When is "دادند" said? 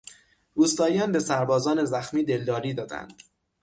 2.73-3.13